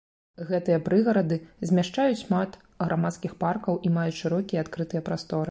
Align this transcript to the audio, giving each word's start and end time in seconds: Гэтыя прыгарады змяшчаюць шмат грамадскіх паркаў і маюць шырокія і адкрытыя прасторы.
Гэтыя 0.51 0.77
прыгарады 0.87 1.37
змяшчаюць 1.71 2.17
шмат 2.23 2.57
грамадскіх 2.85 3.37
паркаў 3.45 3.79
і 3.85 3.95
маюць 4.01 4.19
шырокія 4.23 4.59
і 4.63 4.65
адкрытыя 4.65 5.07
прасторы. 5.11 5.39